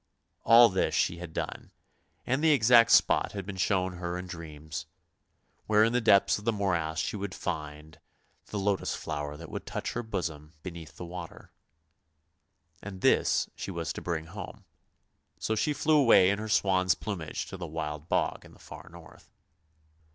All 0.43 0.67
this 0.69 0.95
she 0.95 1.17
had 1.17 1.31
done, 1.31 1.69
and 2.25 2.43
the 2.43 2.49
exact 2.53 2.89
spot 2.89 3.33
had 3.33 3.45
been 3.45 3.55
shown 3.57 3.97
her 3.97 4.17
in 4.17 4.25
dreams 4.25 4.87
where 5.67 5.83
in 5.83 5.93
the 5.93 6.01
depths 6.01 6.39
of 6.39 6.43
the 6.45 6.51
morass 6.51 6.97
she 6.97 7.15
would 7.15 7.35
find 7.35 7.99
the 8.47 8.53
286 8.57 8.95
ANDERSEN'S 8.95 9.03
FAIRY 9.03 9.13
TALES 9.13 9.29
lotus 9.29 9.29
flower 9.29 9.37
that 9.37 9.51
would 9.51 9.67
touch 9.67 9.93
her 9.93 10.01
bosom 10.01 10.53
beneath 10.63 10.97
the 10.97 11.05
water. 11.05 11.51
And 12.81 13.01
this 13.01 13.47
she 13.55 13.69
was 13.69 13.93
to 13.93 14.01
bring 14.01 14.25
home. 14.25 14.65
So 15.37 15.53
she 15.53 15.71
flew 15.71 15.97
away 15.99 16.31
in 16.31 16.39
her 16.39 16.49
swan's 16.49 16.95
plumage 16.95 17.45
to 17.45 17.57
the 17.57 17.67
Wild 17.67 18.09
Bog 18.09 18.43
in 18.43 18.53
the 18.53 18.57
far 18.57 18.89
north. 18.91 19.29